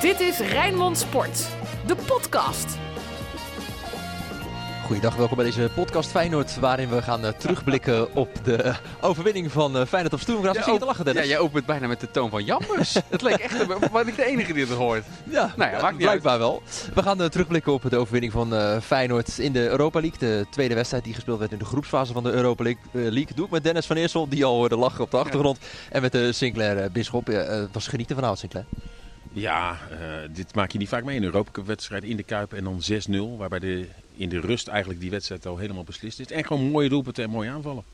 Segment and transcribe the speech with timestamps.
[0.00, 1.48] Dit is Rijnmond Sport,
[1.86, 2.78] de podcast.
[4.84, 9.76] Goeiedag, welkom bij deze podcast Feyenoord, waarin we gaan uh, terugblikken op de overwinning van
[9.76, 10.56] uh, Feyenoord op Stoemgras.
[10.56, 11.22] Ja, zie je te lachen, Dennis?
[11.22, 12.94] Ja, jij opent bijna met de toon van jammers.
[13.08, 15.04] het leek echt, maar ik de enige die het hoort.
[15.30, 16.40] Ja, nou ja, maakt niet blijkbaar uit.
[16.40, 16.62] wel.
[16.94, 20.18] We gaan uh, terugblikken op de overwinning van Feyenoord in de Europa League.
[20.18, 22.82] De tweede wedstrijd die gespeeld werd in de groepsfase van de Europa League.
[22.92, 23.34] League.
[23.34, 25.58] Doe ik met Dennis van Eersel, die al hoorde lachen op de achtergrond.
[25.90, 27.26] En met de Sinclair Bisschop.
[27.26, 28.66] het was genieten vanavond, Sinclair.
[29.32, 29.98] Ja, uh,
[30.30, 31.16] dit maak je niet vaak mee.
[31.16, 32.82] Een Europa Cup wedstrijd in de Kuip en dan
[33.34, 33.38] 6-0.
[33.38, 36.30] Waarbij de, in de rust eigenlijk die wedstrijd al helemaal beslist is.
[36.30, 37.84] En gewoon mooie doelpunten en mooie aanvallen.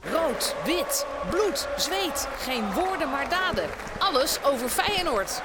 [0.00, 2.28] Rood, wit, bloed, zweet.
[2.38, 3.68] Geen woorden maar daden.
[3.98, 5.42] Alles over Feyenoord.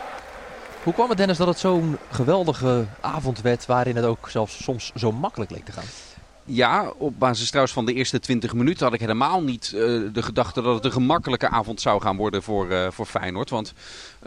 [0.84, 4.92] Hoe kwam het Dennis dat het zo'n geweldige avond werd waarin het ook zelfs soms
[4.96, 6.11] zo makkelijk leek te gaan?
[6.54, 9.82] Ja, op basis trouwens van de eerste 20 minuten had ik helemaal niet uh,
[10.14, 13.50] de gedachte dat het een gemakkelijke avond zou gaan worden voor, uh, voor Feyenoord.
[13.50, 13.74] Want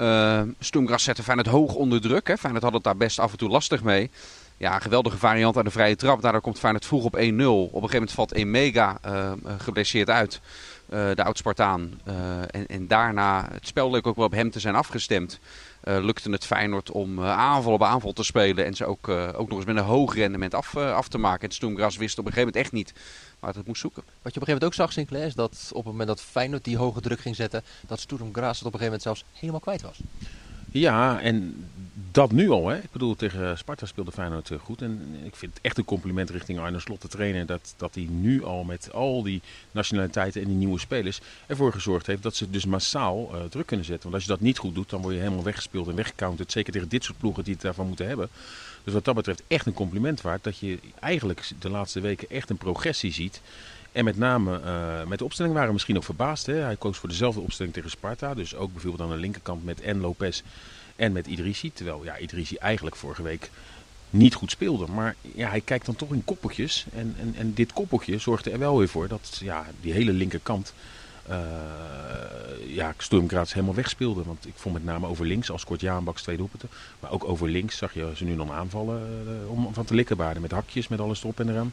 [0.00, 2.28] uh, Stoemgras zette Feyenoord hoog onder druk.
[2.28, 2.36] Hè.
[2.36, 4.10] Feyenoord had het daar best af en toe lastig mee.
[4.56, 6.22] Ja, geweldige variant aan de vrije trap.
[6.22, 7.18] Daardoor komt Feyenoord vroeg op 1-0.
[7.18, 10.40] Op een gegeven moment valt Emega uh, geblesseerd uit.
[10.88, 12.00] De oud-Spartaan.
[12.50, 15.40] en, en daarna, het spel leek ook wel op hem te zijn afgestemd.
[15.88, 18.64] Uh, lukte het Feyenoord om uh, aanval op aanval te spelen.
[18.64, 21.48] En ze ook, uh, ook nog eens met een hoog rendement af, af te maken.
[21.48, 22.92] En Stoemgras wist op een gegeven moment echt niet
[23.40, 24.02] waar het moest zoeken.
[24.06, 26.20] Wat je op een gegeven moment ook zag, Sinclair, is dat op het moment dat
[26.20, 29.60] Feyenoord die hoge druk ging zetten, dat Stoemgras het op een gegeven moment zelfs helemaal
[29.60, 30.00] kwijt was.
[30.70, 31.66] Ja, en
[32.14, 32.68] dat nu al.
[32.68, 32.76] Hè.
[32.76, 34.82] Ik bedoel, tegen Sparta speelde Feyenoord goed.
[34.82, 37.46] En ik vind het echt een compliment richting Arne Slot, de trainer.
[37.46, 42.06] Dat, dat hij nu al met al die nationaliteiten en die nieuwe spelers ervoor gezorgd
[42.06, 44.02] heeft dat ze dus massaal uh, druk kunnen zetten.
[44.02, 46.52] Want als je dat niet goed doet, dan word je helemaal weggespeeld en weggecounterd.
[46.52, 48.28] Zeker tegen dit soort ploegen die het daarvan moeten hebben.
[48.84, 50.44] Dus wat dat betreft echt een compliment waard.
[50.44, 53.40] Dat je eigenlijk de laatste weken echt een progressie ziet.
[53.92, 54.60] En met name
[55.06, 56.46] met de opstelling waren we misschien ook verbaasd.
[56.46, 56.54] Hè?
[56.54, 58.34] Hij koos voor dezelfde opstelling tegen Sparta.
[58.34, 60.42] Dus ook bijvoorbeeld aan de linkerkant met en Lopez
[60.96, 61.72] en met Idrissi.
[61.72, 63.50] Terwijl ja, Idrissi eigenlijk vorige week
[64.10, 64.86] niet goed speelde.
[64.86, 66.86] Maar ja, hij kijkt dan toch in koppeltjes.
[66.94, 70.72] En, en, en dit koppeltje zorgde er wel weer voor dat ja, die hele linkerkant
[71.30, 71.36] uh,
[72.66, 74.24] ja, Sturm Graz helemaal wegspeelde.
[74.24, 76.68] Want ik vond met name over links, als Kort Jaanbaks twee doelpunten.
[77.00, 80.42] Maar ook over links zag je ze nu dan aanvallen uh, om van te likkenbaarden.
[80.42, 81.72] Met hakjes, met alles erop en eraan.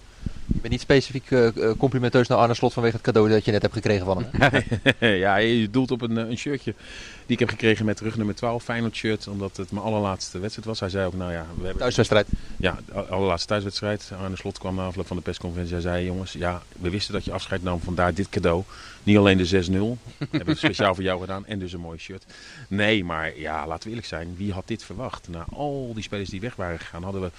[0.53, 3.61] Je bent niet specifiek uh, complimenteus naar Arne Slot vanwege het cadeau dat je net
[3.61, 4.63] hebt gekregen van hem.
[5.25, 6.73] ja, je doelt op een, een shirtje
[7.25, 9.27] die ik heb gekregen met rug nummer 12, Feyenoord shirt.
[9.27, 10.79] Omdat het mijn allerlaatste wedstrijd was.
[10.79, 11.45] Hij zei ook, nou ja...
[11.55, 11.81] We hebben...
[11.81, 12.27] Thuiswedstrijd?
[12.57, 12.77] Ja,
[13.09, 14.11] allerlaatste thuiswedstrijd.
[14.21, 15.73] Arne Slot kwam na afloop van de persconferentie.
[15.73, 17.79] Hij zei, jongens, ja, we wisten dat je afscheid nam.
[17.79, 18.63] Vandaar dit cadeau.
[19.03, 19.49] Niet alleen de 6-0.
[20.31, 21.45] hebben we speciaal voor jou gedaan.
[21.45, 22.25] En dus een mooi shirt.
[22.67, 24.35] Nee, maar ja, laten we eerlijk zijn.
[24.37, 25.27] Wie had dit verwacht?
[25.27, 27.31] Na al die spelers die weg waren gegaan, hadden we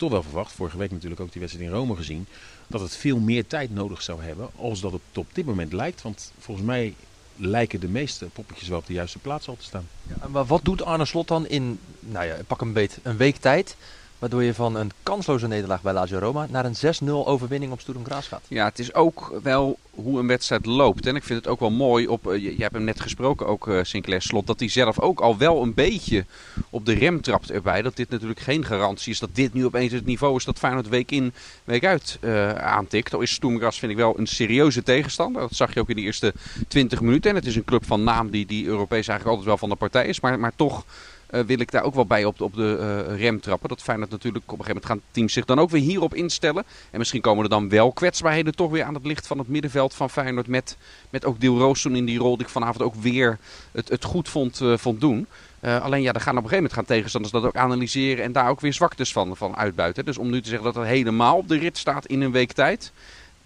[0.00, 0.52] toch wel verwacht.
[0.52, 2.26] Vorige week natuurlijk ook die wedstrijd in Rome gezien.
[2.66, 4.48] Dat het veel meer tijd nodig zou hebben.
[4.56, 6.02] Als dat het op dit moment lijkt.
[6.02, 6.94] Want volgens mij
[7.36, 9.88] lijken de meeste poppetjes wel op de juiste plaats al te staan.
[10.20, 13.36] Ja, maar wat doet Arne Slot dan in, nou ja, pak een beet, een week
[13.36, 13.76] tijd
[14.20, 18.04] Waardoor je van een kansloze nederlaag bij Lazio Roma naar een 6-0 overwinning op Sturm
[18.04, 18.42] Graz gaat.
[18.48, 21.06] Ja, het is ook wel hoe een wedstrijd loopt.
[21.06, 23.66] En ik vind het ook wel mooi, op, uh, je, hebt hem net gesproken ook,
[23.66, 26.24] uh, Sinclair Slot, dat hij zelf ook al wel een beetje
[26.70, 27.82] op de rem trapt erbij.
[27.82, 30.88] Dat dit natuurlijk geen garantie is dat dit nu opeens het niveau is dat Feyenoord
[30.88, 31.32] week in,
[31.64, 33.14] week uit uh, aantikt.
[33.14, 35.42] Al is Sturm vind ik wel een serieuze tegenstander.
[35.42, 36.34] Dat zag je ook in de eerste
[36.68, 37.30] 20 minuten.
[37.30, 39.74] En het is een club van naam die, die Europees eigenlijk altijd wel van de
[39.74, 40.20] partij is.
[40.20, 40.84] Maar, maar toch
[41.32, 43.68] uh, wil ik daar ook wel bij op de, op de uh, rem trappen.
[43.68, 46.64] Dat Feyenoord natuurlijk op een gegeven moment gaan teams zich dan ook weer hierop instellen.
[46.90, 49.94] En misschien komen er dan wel kwetsbaarheden toch weer aan het licht van het middenveld
[49.94, 50.46] van Feyenoord.
[50.46, 50.76] Met,
[51.10, 53.38] met ook Dil Roos in die rol die ik vanavond ook weer
[53.72, 55.26] het, het goed vond, uh, vond doen.
[55.60, 58.48] Alleen ja, dan gaan op een gegeven moment gaan tegenstanders dat ook analyseren en daar
[58.48, 60.04] ook weer zwaktes van, van uitbuiten.
[60.04, 62.52] Dus om nu te zeggen dat het helemaal op de rit staat in een week
[62.52, 62.92] tijd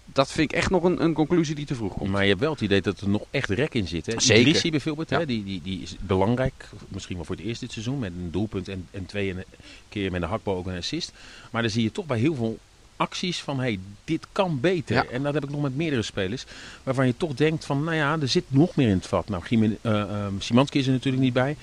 [0.05, 2.09] dat vind ik echt nog een, een, conclusie die te vroeg komt.
[2.09, 4.05] Maar je hebt wel het idee dat er nog echt rek in zit.
[4.05, 4.19] Hè?
[4.19, 4.41] Zeker.
[4.41, 5.19] Idrissi bijvoorbeeld, ja.
[5.19, 5.25] hè?
[5.25, 6.69] Die, die, die is belangrijk.
[6.87, 7.99] Misschien wel voor het eerst dit seizoen.
[7.99, 9.43] Met een doelpunt en, en twee en een
[9.89, 11.11] keer met een hakbal ook een assist.
[11.51, 12.59] Maar dan zie je toch bij heel veel
[12.95, 14.95] acties van hey, dit kan beter.
[14.95, 15.05] Ja.
[15.11, 16.45] En dat heb ik nog met meerdere spelers.
[16.83, 19.29] Waarvan je toch denkt van nou ja, er zit nog meer in het vat.
[19.29, 21.55] Nou, Gimen, uh, uh, Simanski is er natuurlijk niet bij.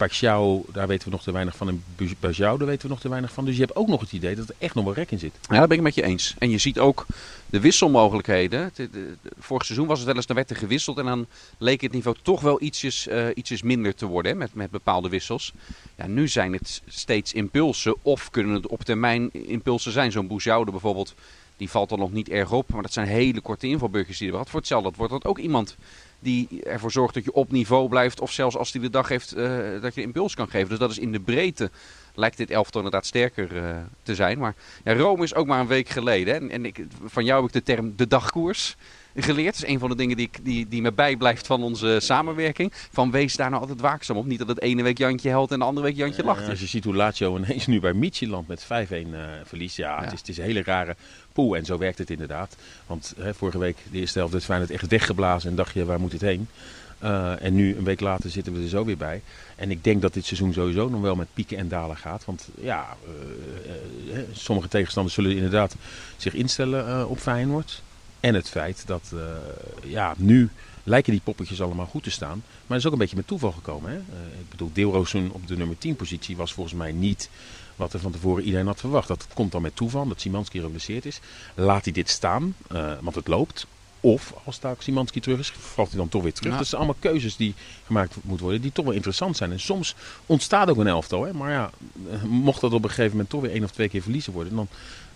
[0.00, 1.68] Paxiao, daar weten we nog te weinig van.
[1.68, 1.84] En
[2.20, 3.44] Bajau, daar weten we nog te weinig van.
[3.44, 5.32] Dus je hebt ook nog het idee dat er echt nog wel rek in zit.
[5.42, 6.34] Ja, daar ben ik met je eens.
[6.38, 7.06] En je ziet ook
[7.46, 8.70] de wisselmogelijkheden.
[8.74, 10.98] De, de, de, vorig seizoen was het wel eens, dan werd er gewisseld.
[10.98, 11.26] En dan
[11.58, 15.08] leek het niveau toch wel ietsjes, uh, ietsjes minder te worden hè, met, met bepaalde
[15.08, 15.52] wissels.
[15.96, 17.94] Ja, nu zijn het steeds impulsen.
[18.02, 20.12] Of kunnen het op termijn impulsen zijn.
[20.12, 21.14] Zo'n Bajau bijvoorbeeld,
[21.60, 22.72] die valt dan nog niet erg op.
[22.72, 24.50] Maar dat zijn hele korte invalburgers die er wat.
[24.50, 25.76] Voor hetzelfde wordt dat ook iemand
[26.18, 28.20] die ervoor zorgt dat je op niveau blijft.
[28.20, 30.68] Of zelfs als hij de dag heeft uh, dat je impuls kan geven.
[30.68, 31.70] Dus dat is in de breedte
[32.14, 34.38] lijkt dit elftal inderdaad sterker uh, te zijn.
[34.38, 34.54] Maar
[34.84, 36.34] ja, Rome is ook maar een week geleden.
[36.34, 38.76] En, en ik, van jou heb ik de term de dagkoers.
[39.14, 39.54] Geleerd.
[39.54, 42.72] Dat is een van de dingen die, die, die me bijblijft van onze samenwerking.
[42.92, 44.26] Van wees daar nou altijd waakzaam op.
[44.26, 46.48] Niet dat het ene week Jantje helpt en de andere week Jantje lacht.
[46.48, 49.76] als je ziet hoe Lazio ineens nu bij Midtjylland met 5-1 uh, verliest.
[49.76, 50.04] Ja, ja.
[50.04, 50.96] Het, is, het, is, een hele rare
[51.32, 51.56] pool.
[51.56, 52.56] En zo werkt het inderdaad.
[52.86, 55.50] Want hè, vorige week, de eerste helft, het echt weggeblazen.
[55.50, 56.48] En dacht je, waar moet het heen?
[57.02, 59.22] Uh, en nu, een week later, zitten we er zo weer bij.
[59.56, 62.24] En ik denk dat dit seizoen sowieso nog wel met pieken en dalen gaat.
[62.24, 62.96] Want ja,
[64.12, 65.74] uh, sommige tegenstanders zullen inderdaad
[66.16, 67.82] zich instellen op Feyenoord.
[68.20, 69.12] En het feit dat
[69.84, 70.50] ja, nu
[70.84, 72.42] lijken die poppetjes allemaal goed te staan.
[72.44, 73.90] Maar dat is ook een beetje met toeval gekomen.
[73.90, 73.96] Hè?
[74.40, 77.30] ik bedoel, Deelroosun op de nummer 10 positie was volgens mij niet
[77.76, 79.08] wat er van tevoren iedereen had verwacht.
[79.08, 81.20] Dat komt dan met toeval, dat Simanski geblesseerd is.
[81.54, 82.54] Laat hij dit staan,
[83.00, 83.66] want het loopt.
[84.02, 86.52] Of als Taak Simanski terug is, valt hij dan toch weer terug.
[86.52, 86.58] Ja.
[86.58, 87.54] Dat zijn allemaal keuzes die
[87.86, 89.52] gemaakt moeten worden, die toch wel interessant zijn.
[89.52, 89.94] En soms
[90.26, 91.24] ontstaat ook een elftal.
[91.24, 91.32] Hè?
[91.32, 91.70] Maar ja,
[92.26, 94.68] mocht dat op een gegeven moment toch weer één of twee keer verliezen worden, dan,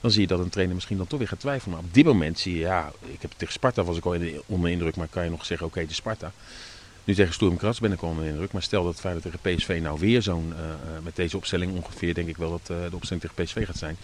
[0.05, 1.77] dan zie je dat een trainer misschien dan toch weer gaat twijfelen.
[1.77, 4.21] Maar op dit moment zie je, ja, ik heb tegen Sparta was ik al in
[4.21, 6.33] de, onder indruk, maar kan je nog zeggen, oké, okay, de Sparta.
[7.05, 8.53] Nu tegen Sturm Graz ben ik al onder indruk.
[8.53, 10.65] Maar stel dat Feyenoord tegen PSV nou weer zo'n, uh,
[11.03, 13.97] met deze opstelling ongeveer, denk ik wel dat uh, de opstelling tegen PSV gaat zijn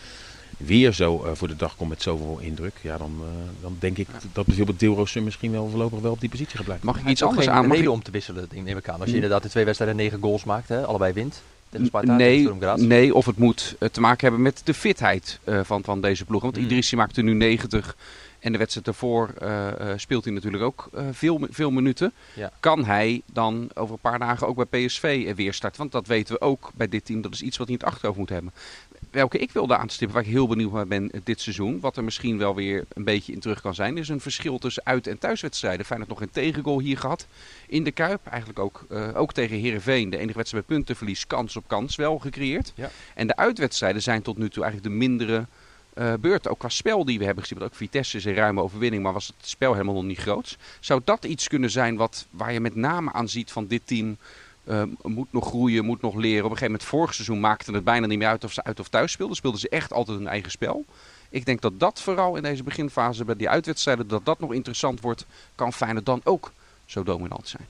[0.56, 3.26] weer zo uh, voor de dag komt met zoveel indruk, ja, dan, uh,
[3.61, 4.19] dan denk ik ja.
[4.32, 6.87] dat bijvoorbeeld Deelroosun misschien wel voorlopig wel op die positie gaat blijven.
[6.87, 7.73] Mag ik iets anders aan?
[7.73, 9.00] reden om te wisselen, neem ik aan.
[9.00, 11.43] Als je inderdaad de twee wedstrijden negen goals maakt, hè, allebei wint.
[11.82, 16.00] Sparta, nee, nee, of het moet uh, te maken hebben met de fitheid van, van
[16.00, 16.43] deze ploeg.
[16.43, 16.64] Want mm.
[16.64, 17.96] Idrissi maakte nu 90
[18.40, 22.12] en de wedstrijd daarvoor uh, speelt hij natuurlijk ook uh, veel, veel minuten.
[22.34, 22.52] Ja.
[22.61, 25.81] Kan hij dan over een paar dagen ook bij PSV weer starten?
[25.81, 27.20] Want dat weten we ook bij dit team.
[27.20, 28.52] Dat is iets wat hij in het achterhoofd moet hebben
[29.11, 31.81] welke ik wilde aanstippen, waar ik heel benieuwd naar ben dit seizoen.
[31.81, 34.85] Wat er misschien wel weer een beetje in terug kan zijn, is een verschil tussen
[34.85, 35.87] uit- en thuiswedstrijden.
[35.87, 37.27] Feyenoord nog een tegengoal hier gehad
[37.67, 38.27] in de Kuip.
[38.27, 40.11] Eigenlijk ook, uh, ook tegen Herenveen.
[40.11, 42.73] De enige wedstrijd met puntenverlies, kans op kans wel gecreëerd.
[42.75, 42.91] Ja.
[43.15, 45.47] En de uitwedstrijden zijn tot nu toe eigenlijk de mindere
[45.95, 46.51] uh, beurten.
[46.51, 47.59] Ook qua spel die we hebben gezien.
[47.59, 50.56] Want ook Vitesse is een ruime overwinning, maar was het spel helemaal nog niet groot.
[50.81, 54.17] Zou dat iets kunnen zijn wat, waar je met name aan ziet van dit team
[54.65, 56.45] uh, moet nog groeien, moet nog leren.
[56.45, 58.81] Op een gegeven moment, vorig seizoen maakte het bijna niet meer uit of ze uit
[58.81, 59.37] of thuis speelden.
[59.37, 60.85] Speelden ze echt altijd hun eigen spel.
[61.31, 65.01] Ik denk dat dat vooral in deze beginfase bij die uitwedstrijden, dat dat nog interessant
[65.01, 66.53] wordt, kan Feyenoord dan ook
[66.85, 67.67] zo dominant zijn.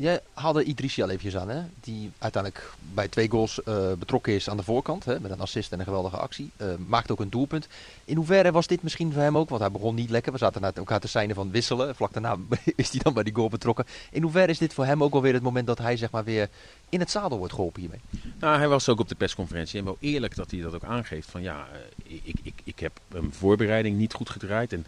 [0.00, 1.62] Jij haalde Idrissi al eventjes aan, hè?
[1.80, 5.04] die uiteindelijk bij twee goals uh, betrokken is aan de voorkant.
[5.04, 5.20] Hè?
[5.20, 6.50] Met een assist en een geweldige actie.
[6.56, 7.68] Uh, maakt ook een doelpunt.
[8.04, 9.48] In hoeverre was dit misschien voor hem ook?
[9.48, 10.32] Want hij begon niet lekker.
[10.32, 11.94] We zaten naar elkaar te zijn van wisselen.
[11.94, 12.36] Vlak daarna
[12.76, 13.86] is hij dan bij die goal betrokken.
[14.10, 16.48] In hoeverre is dit voor hem ook alweer het moment dat hij zeg maar, weer
[16.88, 18.00] in het zadel wordt geholpen hiermee?
[18.38, 19.78] Nou, hij was ook op de persconferentie.
[19.78, 21.30] En wel eerlijk dat hij dat ook aangeeft.
[21.30, 21.66] Van ja,
[22.02, 24.72] ik, ik, ik heb een voorbereiding niet goed gedraaid.
[24.72, 24.86] En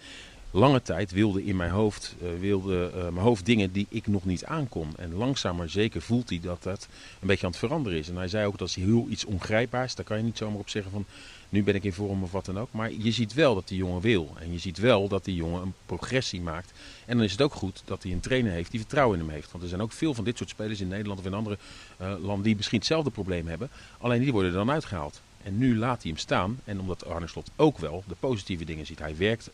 [0.53, 4.25] lange tijd wilde in mijn hoofd, uh, wilde, uh, mijn hoofd dingen die ik nog
[4.25, 4.89] niet aankon.
[4.97, 6.89] En langzaam maar zeker voelt hij dat dat
[7.21, 8.09] een beetje aan het veranderen is.
[8.09, 9.95] En hij zei ook dat is heel iets ongrijpbaars.
[9.95, 11.05] Daar kan je niet zomaar op zeggen van
[11.49, 12.69] nu ben ik in vorm of wat dan ook.
[12.71, 14.35] Maar je ziet wel dat die jongen wil.
[14.39, 16.73] En je ziet wel dat die jongen een progressie maakt.
[17.07, 19.35] En dan is het ook goed dat hij een trainer heeft die vertrouwen in hem
[19.35, 19.51] heeft.
[19.51, 21.59] Want er zijn ook veel van dit soort spelers in Nederland of in andere
[22.01, 23.71] uh, landen die misschien hetzelfde probleem hebben.
[23.99, 25.21] Alleen die worden er dan uitgehaald.
[25.43, 26.61] En nu laat hij hem staan.
[26.65, 28.99] En omdat Arne Slot ook wel de positieve dingen ziet.
[28.99, 29.51] Hij werkt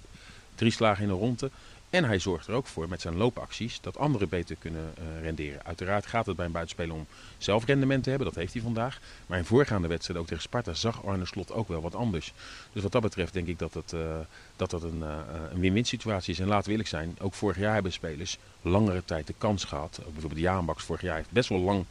[0.58, 1.50] drie slagen in een ronde.
[1.90, 5.64] En hij zorgt er ook voor met zijn loopacties dat anderen beter kunnen uh, renderen.
[5.64, 7.06] Uiteraard gaat het bij een buitenspeler om
[7.38, 8.28] zelf rendement te hebben.
[8.28, 9.00] Dat heeft hij vandaag.
[9.26, 12.32] Maar in voorgaande wedstrijden, ook tegen Sparta, zag Arne Slot ook wel wat anders.
[12.72, 14.16] Dus wat dat betreft denk ik dat het, uh,
[14.56, 15.16] dat, dat een, uh,
[15.52, 16.40] een win-win situatie is.
[16.40, 20.00] En laten we eerlijk zijn, ook vorig jaar hebben spelers langere tijd de kans gehad.
[20.12, 21.84] Bijvoorbeeld Jaanbaks vorig jaar heeft best wel lang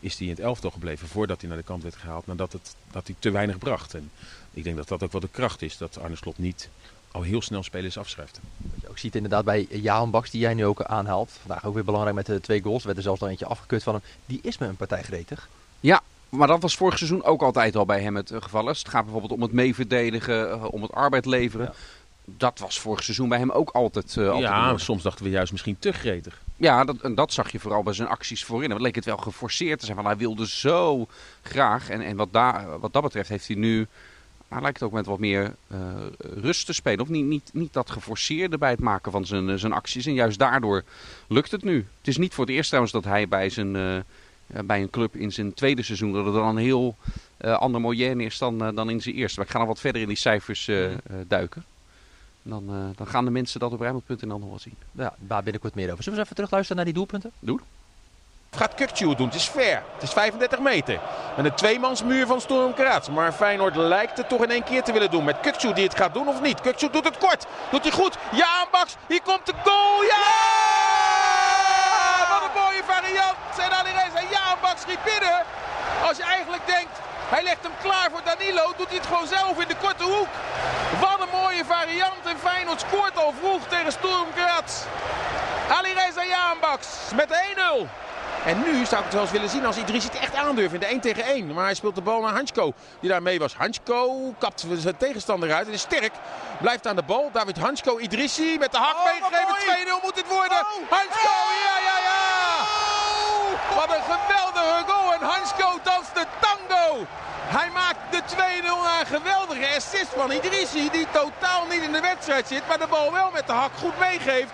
[0.00, 2.26] is hij in het elftal gebleven voordat hij naar de kant werd gehaald.
[2.26, 3.94] Nadat het, dat hij te weinig bracht.
[3.94, 4.10] En
[4.50, 5.76] ik denk dat dat ook wel de kracht is.
[5.76, 6.68] Dat Arne Slot niet
[7.14, 8.40] al heel snel spelers afschrijft.
[8.56, 11.30] Wat je ook ziet inderdaad bij Jaan Baks, die jij nu ook aanhaalt.
[11.40, 12.80] Vandaag ook weer belangrijk met de twee goals.
[12.80, 14.02] Er werd er zelfs nog eentje afgekut van hem.
[14.26, 15.48] Die is me een partij gretig.
[15.80, 18.66] Ja, maar dat was vorig seizoen ook altijd al bij hem het geval.
[18.66, 21.66] Het gaat bijvoorbeeld om het meeverdedigen, om het arbeid leveren.
[21.66, 21.72] Ja.
[22.24, 24.16] Dat was vorig seizoen bij hem ook altijd.
[24.16, 26.40] Uh, altijd ja, soms dachten we juist misschien te gretig.
[26.56, 28.70] Ja, dat, en dat zag je vooral bij zijn acties voorin.
[28.70, 29.96] Het leek het wel geforceerd te zijn.
[29.96, 31.06] Van hij wilde zo
[31.42, 31.88] graag.
[31.88, 33.86] En, en wat, daar, wat dat betreft heeft hij nu
[34.54, 35.78] hij lijkt ook met wat meer uh,
[36.18, 37.00] rust te spelen.
[37.00, 40.06] Of niet, niet, niet dat geforceerde bij het maken van zijn, uh, zijn acties.
[40.06, 40.84] En juist daardoor
[41.28, 41.76] lukt het nu.
[41.98, 43.98] Het is niet voor het eerst trouwens dat hij bij, zijn, uh,
[44.64, 46.12] bij een club in zijn tweede seizoen...
[46.12, 46.96] dat het dan een heel
[47.38, 49.38] ander moyenne is dan, dan in zijn eerste.
[49.38, 50.70] Maar ik ga nog wat verder in die cijfers
[51.26, 51.64] duiken.
[52.42, 54.74] Dan, dan gaan de mensen dat op Rijnmond.nl nog wel zien.
[54.92, 56.02] Ja, daar binnenkort meer over.
[56.02, 57.30] Zullen we eens even terugluisteren naar die doelpunten?
[57.38, 57.60] Doe
[58.56, 59.26] gaat Kukcu doen.
[59.26, 59.82] Het is fair.
[59.94, 61.00] Het is 35 meter.
[61.36, 63.08] Met een tweemansmuur van Storm Graz.
[63.08, 65.24] Maar Feyenoord lijkt het toch in één keer te willen doen.
[65.24, 66.60] Met Kukcu die het gaat doen of niet.
[66.60, 67.46] Kukcu doet het kort.
[67.70, 68.16] Doet hij goed.
[68.30, 68.96] Ja, Max.
[69.06, 70.02] Hier komt de goal.
[70.02, 70.24] Ja!
[72.28, 73.36] Wat een mooie variant.
[73.58, 74.20] En Alireza.
[74.30, 75.42] Ja, Max schiet binnen.
[76.08, 78.72] Als je eigenlijk denkt, hij legt hem klaar voor Danilo.
[78.76, 80.32] Doet hij het gewoon zelf in de korte hoek.
[81.00, 84.82] Wat een mooie variant en Feyenoord scoort al vroeg tegen Sturm Graz.
[85.68, 88.03] Ali Reza Jaanbaks met 1-0.
[88.44, 90.80] En nu zou ik het wel eens willen zien als Idrissi het echt aandurft in
[90.80, 91.54] de 1 tegen 1.
[91.54, 93.54] Maar hij speelt de bal naar Hansko, die daar mee was.
[93.54, 96.12] Hansko kapt zijn tegenstander uit en is sterk.
[96.60, 97.30] Blijft aan de bal.
[97.32, 99.98] David Hansko, Idrissi met de hak Oh, meegegeven.
[100.00, 100.58] 2-0 moet het worden.
[100.90, 101.34] Hansko,
[101.66, 102.22] ja, ja, ja.
[103.74, 105.12] Wat een geweldige goal.
[105.14, 107.06] En Hansko danst de tango.
[107.46, 108.36] Hij maakt de 2-0
[108.82, 110.90] na een geweldige assist van Idrissi.
[110.90, 112.62] Die totaal niet in de wedstrijd zit.
[112.68, 114.52] Maar de bal wel met de hak goed meegeeft.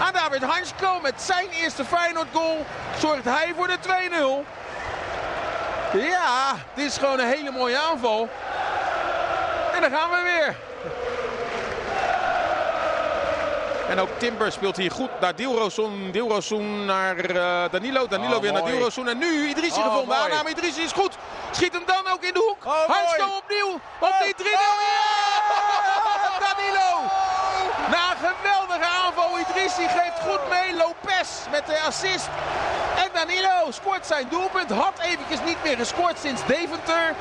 [0.00, 2.66] Aan David Hansko met zijn eerste Feyenoord goal
[2.98, 4.46] zorgt hij voor de 2-0.
[5.98, 8.28] Ja, dit is gewoon een hele mooie aanval.
[9.74, 10.56] En dan gaan we weer.
[13.88, 16.10] En ook Timber speelt hier goed naar Dilrosun.
[16.10, 18.06] Dilrosun naar eh, Danilo.
[18.06, 18.64] Danilo Oh, weer naar.
[18.64, 19.08] Dilrosun.
[19.08, 20.06] En nu Idrissi Oh, gevonden.
[20.16, 20.20] mooi.
[20.30, 21.16] Aanname Idrissi is goed.
[21.50, 22.64] Schiet hem dan ook in de hoek.
[22.64, 23.80] Oh, Hansko opnieuw.
[24.00, 24.44] Op die 3-0.
[24.50, 24.58] Ja!
[26.46, 27.02] Danilo.
[27.90, 29.07] Na een geweldige aanval.
[29.68, 30.74] Idrissi geeft goed mee.
[30.76, 32.28] Lopez met de assist.
[32.96, 34.70] En Danilo scoort zijn doelpunt.
[34.70, 37.14] Had eventjes niet meer gescoord sinds Deventer.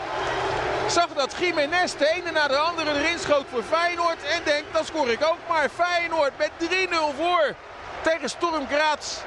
[0.89, 4.23] Zag dat Jiménez de ene na de andere erin schoot voor Feyenoord.
[4.23, 5.69] En denkt, dan scoor ik ook maar.
[5.69, 7.55] Feyenoord met 3-0 voor
[8.01, 9.17] tegen Storm Graz.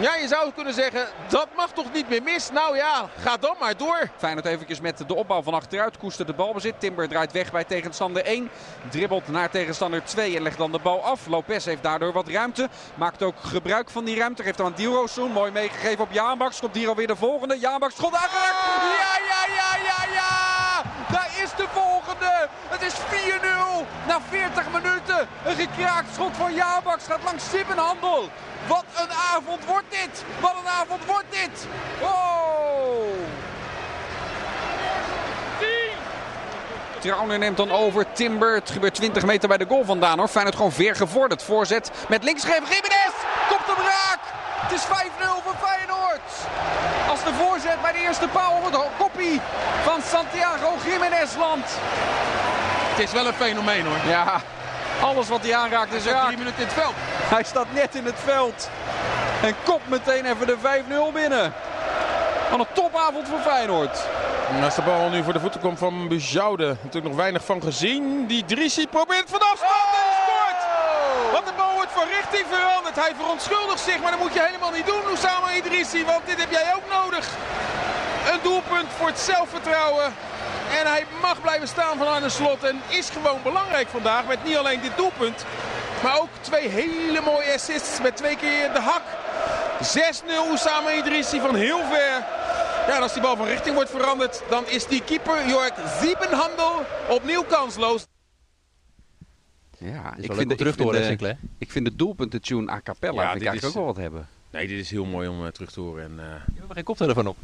[0.00, 2.50] Ja, je zou kunnen zeggen, dat mag toch niet meer mis?
[2.50, 4.10] Nou ja, ga dan maar door.
[4.16, 5.98] Feyenoord eventjes met de opbouw van achteruit.
[5.98, 6.80] Koester de balbezit.
[6.80, 8.50] Timber draait weg bij tegenstander 1.
[8.90, 11.26] Dribbelt naar tegenstander 2 en legt dan de bal af.
[11.26, 12.68] Lopez heeft daardoor wat ruimte.
[12.94, 14.42] Maakt ook gebruik van die ruimte.
[14.42, 15.30] Geeft dan aan Dilrosun.
[15.30, 16.60] Mooi meegegeven op Jaanbaks.
[16.60, 17.58] Komt hier alweer de volgende.
[17.58, 18.56] Jaanbaks schot aangeraakt.
[19.00, 20.82] Ja, ja, ja, ja, ja.
[21.12, 22.48] Daar is de volgende.
[22.68, 23.55] Het is 4-0
[24.06, 25.28] na 40 minuten.
[25.44, 28.28] Een gekraakt schot van Jaanbaks gaat langs Sippenhandel.
[28.66, 30.24] Wat een avond wordt dit.
[30.40, 31.66] Wat een avond wordt dit.
[32.00, 32.26] Oh.
[36.98, 38.12] Trauner neemt dan over.
[38.12, 38.54] Timber.
[38.54, 40.28] Het gebeurt 20 meter bij de goal vandaan hoor.
[40.28, 41.42] Feyenoord gewoon ver gevorderd.
[41.42, 43.14] Voorzet met linksgever Jiménez.
[43.48, 44.20] Komt hem raak.
[44.60, 44.88] Het is 5-0
[45.44, 46.28] voor Feyenoord.
[47.08, 49.40] Als de voorzet bij de eerste paal op het koppie
[49.82, 51.70] van Santiago Jiménez landt.
[52.96, 53.96] Het is wel een fenomeen hoor.
[54.06, 54.40] Ja,
[55.00, 56.24] alles wat hij aanraakt is raak.
[56.26, 56.94] drie minuten in het veld.
[57.34, 58.70] Hij staat net in het veld.
[59.42, 60.56] En kopt meteen even de
[61.10, 61.52] 5-0 binnen.
[62.50, 63.98] Van een topavond voor Feyenoord.
[64.56, 67.62] En als de bal nu voor de voeten komt van Bujoude, natuurlijk nog weinig van
[67.62, 68.26] gezien.
[68.26, 70.62] Die Drissi probeert van afstand en scoort.
[71.32, 72.96] Want de bal wordt van richting veranderd.
[72.96, 76.04] Hij verontschuldigt zich, maar dat moet je helemaal niet doen, Oussama Idrissi.
[76.04, 77.28] Want dit heb jij ook nodig.
[78.32, 80.14] Een doelpunt voor het zelfvertrouwen.
[80.70, 82.64] En hij mag blijven staan van Arne Slot.
[82.64, 85.44] En is gewoon belangrijk vandaag met niet alleen dit doelpunt.
[86.02, 89.02] Maar ook twee hele mooie assists met twee keer de hak.
[89.80, 92.24] 6-0 Oussama Idrissi van heel ver.
[92.88, 96.84] Ja, en als die bal van richting wordt veranderd, dan is die keeper Jork Ziebenhandel
[97.08, 98.06] opnieuw kansloos.
[99.78, 101.36] Ja, Is wel leuk om terug te horen, Sinclair.
[101.58, 103.96] ik vind de doelpunten tune a cappella Ja, vind ik eigenlijk is- ook wel wat
[104.02, 104.28] hebben.
[104.50, 106.04] Nee, dit is heel mooi om eh, terug te horen.
[106.04, 107.36] En, eh, Je hebt er geen koptelefoon op.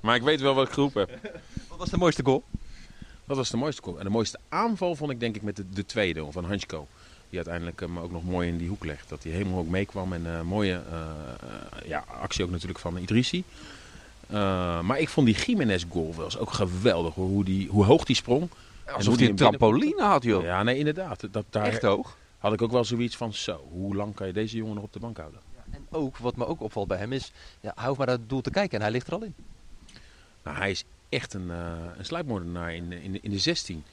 [0.02, 1.40] maar ik weet wel wat ik geroepen heb.
[1.68, 2.44] Wat was de mooiste goal?
[3.24, 3.98] Dat was de mooiste goal.
[3.98, 6.86] En de mooiste aanval vond ik denk ik met de, de tweede van Hansko.
[7.28, 9.08] Die uiteindelijk hem ook nog mooi in die hoek legt.
[9.08, 10.12] Dat hij helemaal ook meekwam.
[10.12, 13.44] En een mooie eh, eh, ja, actie ook natuurlijk van Idrissi.
[14.26, 17.14] Eh, maar ik vond die Jiménez goal wel eens ook geweldig.
[17.14, 17.26] Hoor.
[17.26, 18.48] Hoe, die, hoe hoog die sprong.
[18.94, 20.42] Alsof hij een trampoline had, joh.
[20.42, 21.26] Ja, nee, inderdaad.
[21.30, 22.16] Dat, daar Echt hoog.
[22.42, 24.92] Had ik ook wel zoiets van, zo, hoe lang kan je deze jongen nog op
[24.92, 25.40] de bank houden?
[25.70, 28.28] En ook, wat me ook opvalt bij hem is, ja, hij hoeft maar naar het
[28.28, 29.34] doel te kijken en hij ligt er al in.
[30.44, 33.84] Nou, hij is echt een, eh een sluipmoordenaar in, de- in, de- in de 16.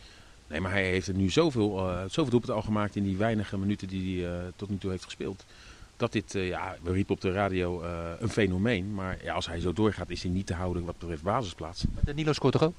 [0.48, 3.58] Nee, maar hij heeft er nu zoveel, eh zoveel doelpunten al gemaakt in die weinige
[3.58, 5.46] minuten die hij eh, tot nu toe heeft gespeeld.
[5.98, 7.84] Dat dit, ja, we riepen op de radio
[8.20, 8.94] een fenomeen.
[8.94, 11.84] Maar ja, als hij zo doorgaat is hij niet te houden wat betreft basisplaats.
[11.94, 12.74] Maar Danilo scoort toch ook?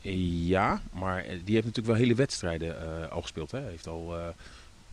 [0.00, 3.50] Ja, maar die heeft natuurlijk wel hele wedstrijden al gespeeld.
[3.50, 3.58] Hè.
[3.60, 4.14] Hij heeft al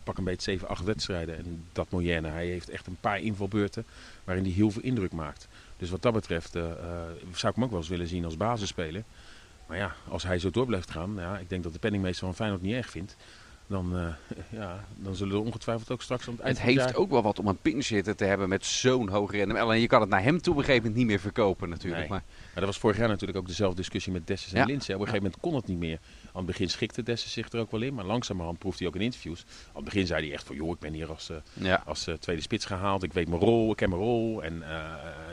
[0.04, 1.36] pak een beetje 7, 8 wedstrijden.
[1.36, 3.84] En dat Moyenne, hij heeft echt een paar invalbeurten
[4.24, 5.48] waarin hij heel veel indruk maakt.
[5.76, 6.76] Dus wat dat betreft eh, eh,
[7.32, 9.02] zou ik hem ook wel eens willen zien als basisspeler.
[9.66, 12.34] Maar ja, als hij zo door blijft gaan, ja, ik denk dat de penningmeester van
[12.34, 13.16] Feyenoord niet erg vindt.
[13.74, 16.94] Dan, eh, ja, dan zullen er ongetwijfeld ook straks aan het eind Het heeft jaar...
[16.94, 19.64] ook wel wat om een pinchitter te hebben met zo'n hoog rendement.
[19.64, 22.00] Alleen je kan het naar hem toe op een gegeven moment niet meer verkopen natuurlijk.
[22.00, 22.08] Nee.
[22.08, 24.64] Maar Maar dat was vorig jaar natuurlijk ook dezelfde discussie met Dessus en Ja.
[24.64, 24.94] Linse.
[24.94, 25.98] Op een gegeven moment kon het niet meer.
[26.24, 27.94] Aan het begin schikte Dessus zich er ook wel in.
[27.94, 29.44] Maar langzamerhand proefde hij ook in interviews.
[29.68, 30.56] Aan het begin zei hij echt van...
[30.56, 31.82] joh, ik ben hier als, ja.
[31.86, 33.02] als eh, tweede spits gehaald.
[33.02, 34.42] Ik weet mijn rol, ik ken mijn rol.
[34.42, 34.62] En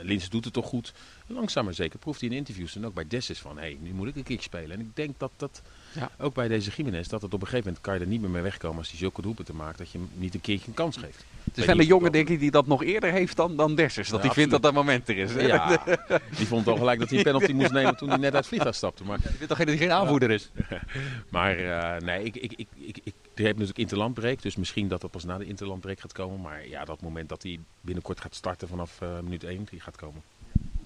[0.02, 0.92] Linse doet het toch goed.
[1.26, 3.92] langzaam maar zeker proeft hij in interviews en ook bij Dessus van, hé, hey, nu
[3.92, 4.70] moet ik een keer spelen.
[4.70, 5.62] En ik denk dat dat,
[5.94, 6.10] Ja.
[6.18, 8.30] ook bij deze Jiménez, dat het op een gegeven moment kan je er niet meer
[8.30, 10.96] mee wegkomen als hij zulke doelpunten maakt, dat je hem niet een keertje een kans
[10.96, 11.24] geeft.
[11.44, 14.08] Het is wel een jongen, denk ik, die dat nog eerder heeft dan, dan Dessers.
[14.08, 15.34] Dat Ja, hij vindt dat dat moment er is.
[15.34, 15.40] hè?
[15.40, 15.82] Ja,
[16.38, 18.46] die vond al gelijk dat hij een penalty moest nemen toen hij net uit het
[18.46, 19.04] vliegtuig stapte.
[19.04, 20.50] Maar Je vindt toch geen dat hij geen aanvoerder is?
[21.28, 25.00] Maar eh, nee, ik, ik, ik, ik, ik, er heeft natuurlijk interlandbreek, dus misschien dat
[25.00, 26.40] dat pas na de interlandbreek gaat komen.
[26.40, 29.96] Maar ja, dat moment dat hij binnenkort gaat starten vanaf eh, minuut 1, die gaat
[29.96, 30.22] komen.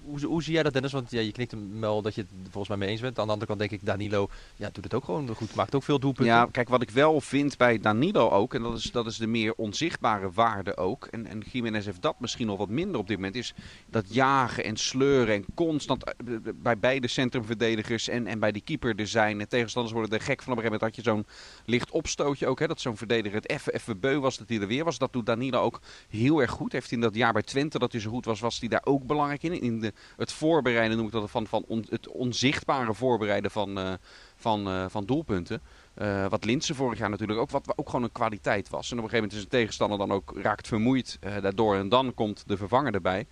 [0.07, 0.91] Hoe, hoe zie jij dat, Dennis?
[0.91, 3.19] Want ja, je knikt hem wel dat je het volgens mij mee eens bent.
[3.19, 5.55] Aan de andere kant denk ik, Danilo ja, doet het ook gewoon goed.
[5.55, 6.33] Maakt ook veel doelpunten.
[6.33, 9.27] Ja, kijk, wat ik wel vind bij Danilo ook, en dat is, dat is de
[9.27, 13.17] meer onzichtbare waarde ook, en, en Jiménez heeft dat misschien nog wat minder op dit
[13.17, 13.53] moment, is
[13.89, 16.13] dat jagen en sleuren en constant eh,
[16.55, 19.39] bij beide centrumverdedigers en, en bij die keeper er zijn.
[19.39, 20.53] En tegenstanders worden er gek van.
[20.53, 23.49] Op een gegeven moment had je zo'n licht opstootje ook, hè, dat zo'n verdediger het
[23.73, 24.97] even beu was dat hij er weer was.
[24.97, 26.71] Dat doet Danilo ook heel erg goed.
[26.71, 29.05] Heeft in dat jaar bij Twente dat hij zo goed was, was hij daar ook
[29.05, 29.61] belangrijk in.
[29.61, 33.93] In de, het voorbereiden noem ik dat van, van het onzichtbare voorbereiden van, eh,
[34.35, 35.61] van, eh, van doelpunten.
[35.93, 38.91] Eh, wat Linse vorig jaar natuurlijk ook, wat ook gewoon een kwaliteit was.
[38.91, 41.75] En op een gegeven moment is een tegenstander dan ook raakt vermoeid daardoor.
[41.75, 43.27] En dan komt de vervanger erbij.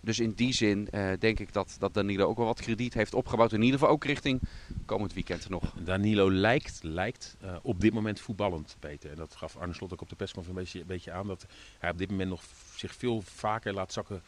[0.00, 3.52] Dus in die zin denk ik dat, dat Danilo ook wel wat krediet heeft opgebouwd.
[3.52, 4.40] In ieder geval ook richting
[4.86, 5.72] komend weekend nog.
[5.84, 9.10] Danilo lijkt, lijkt op dit moment voetballend beter.
[9.10, 11.26] En dat gaf Arne Slot ook op de persconferentie een beetje, een beetje aan.
[11.26, 11.46] Dat
[11.78, 12.42] hij op dit moment nog
[12.76, 14.22] zich veel vaker laat zakken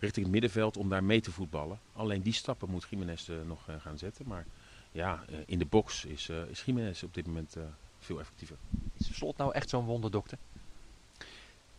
[0.00, 1.78] richting het middenveld om daar mee te voetballen.
[1.92, 4.26] Alleen die stappen moet Jiménez eh, nog eh, gaan zetten.
[4.28, 4.46] Maar
[4.92, 7.62] ja, eh, in de box is, eh is Jiménez op dit moment eh,
[7.98, 8.56] veel effectiever.
[8.98, 10.38] Is Slot nou echt zo'n wonderdokter?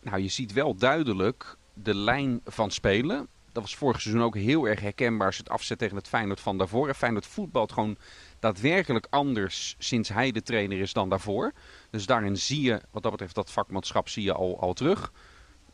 [0.00, 3.28] Nou, je ziet wel duidelijk de lijn van spelen.
[3.52, 6.40] Dat was vorig seizoen ook heel erg herkenbaar als je het afzet tegen het Feyenoord
[6.40, 6.88] van daarvoor.
[6.88, 7.96] En Feyenoord voetbalt gewoon
[8.38, 11.52] daadwerkelijk anders sinds hij de trainer is dan daarvoor.
[11.90, 15.12] Dus daarin zie je, wat dat betreft, dat vakmanschap zie je al, al terug.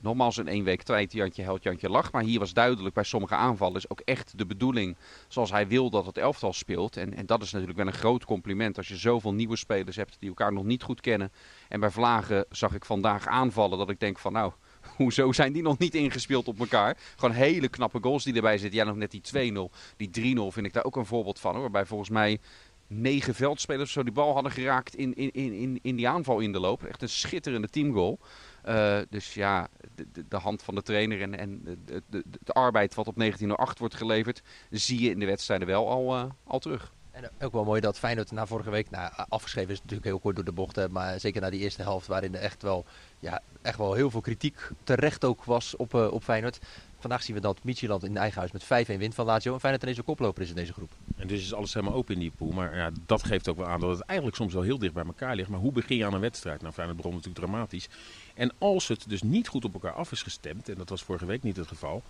[0.00, 2.12] Nogmaals, in één week tijd Jantje held, Jantje lach.
[2.12, 4.96] Maar hier was duidelijk bij sommige aanvallen is ook echt de bedoeling
[5.28, 6.96] zoals hij wil dat het elftal speelt.
[6.96, 10.16] En, en dat is natuurlijk wel een groot compliment als je zoveel nieuwe spelers hebt
[10.18, 11.32] die elkaar nog niet goed kennen.
[11.68, 14.52] En bij Vlagen zag ik vandaag aanvallen dat ik denk van nou,
[14.96, 16.96] hoezo zijn die nog niet ingespeeld op elkaar?
[17.16, 18.78] Gewoon hele knappe goals die erbij zitten.
[18.78, 21.52] Ja, nog net die 2-0, die 3-0 vind ik daar ook een voorbeeld van.
[21.52, 21.60] Hoor.
[21.60, 22.38] Waarbij volgens mij
[22.86, 26.52] negen veldspelers zo die bal hadden geraakt in, in, in, in, in die aanval in
[26.52, 26.82] de loop.
[26.84, 28.18] Echt een schitterende teamgoal.
[28.68, 32.94] Uh, dus ja, de, de, hand van de trainer en, en de, de, de, arbeid
[32.94, 36.92] wat op 1908 wordt geleverd, zie je in de wedstrijden wel al, uh, al terug.
[37.10, 40.36] En ook wel mooi dat Feyenoord na vorige week, nou, afgeschreven is natuurlijk heel kort
[40.36, 42.84] door de bochten, maar zeker na die eerste helft waarin er echt wel,
[43.18, 46.58] ja, echt wel heel veel kritiek terecht ook was op, uh, op Feyenoord.
[46.98, 49.82] Vandaag zien we dat Micheland in eigen huis met 5-1 wint van Lazio en Feyenoord
[49.82, 50.90] ineens een koploper is in deze groep.
[51.18, 52.50] En dus is alles helemaal open in die pool.
[52.50, 55.04] Maar ja, dat geeft ook wel aan dat het eigenlijk soms wel heel dicht bij
[55.04, 55.48] elkaar ligt.
[55.48, 56.60] Maar hoe begin je aan een wedstrijd?
[56.60, 57.88] Nou, Feyenoord begon natuurlijk dramatisch.
[58.34, 61.26] En als het dus niet goed op elkaar af is gestemd, en dat was vorige
[61.26, 62.02] week niet het geval...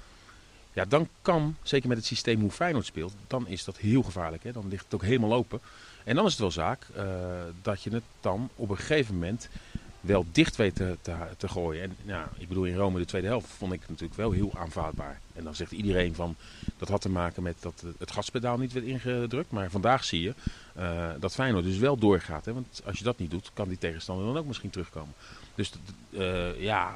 [0.72, 4.42] Ja, dan kan, zeker met het systeem hoe Feyenoord speelt, dan is dat heel gevaarlijk.
[4.42, 4.52] Hè?
[4.52, 5.60] Dan ligt het ook helemaal open.
[6.04, 7.04] En dan is het wel zaak uh,
[7.62, 9.48] dat je het dan op een gegeven moment
[10.08, 10.96] wel dicht weet te,
[11.36, 11.82] te, gooien.
[11.82, 14.52] En ja, ik bedoel, in Rome de tweede helft vond ik het natuurlijk wel heel
[14.54, 15.20] aanvaardbaar.
[15.34, 16.36] En dan zegt iedereen van,
[16.76, 19.50] dat had te maken met dat het gaspedaal niet werd ingedrukt.
[19.50, 20.34] Maar vandaag zie je
[20.78, 22.44] uh, dat Feyenoord dus wel doorgaat.
[22.44, 22.52] Hè?
[22.52, 25.14] Want als je dat niet doet, kan die tegenstander dan ook misschien terugkomen.
[25.54, 25.72] Dus
[26.10, 26.94] uh, ja,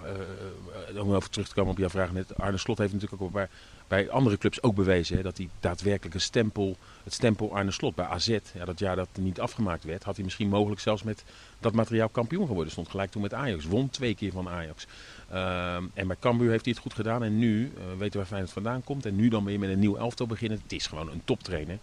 [0.92, 2.38] uh, om even terug te komen op jouw vraag net.
[2.38, 3.48] Arne Slot heeft natuurlijk ook bij,
[3.92, 7.94] bij andere clubs ook bewezen hè, dat hij daadwerkelijk een stempel, het stempel Arne Slot
[7.94, 11.24] bij AZ, ja, dat jaar dat niet afgemaakt werd, had hij misschien mogelijk zelfs met
[11.60, 12.72] dat materiaal kampioen geworden.
[12.72, 14.86] Stond gelijk toen met Ajax, won twee keer van Ajax.
[15.32, 18.26] Uh, en bij Cambuur heeft hij het goed gedaan en nu uh, weten we waar
[18.26, 19.06] Feyenoord vandaan komt.
[19.06, 20.60] En nu dan weer met een nieuw elftal beginnen.
[20.62, 21.78] Het is gewoon een toptrainer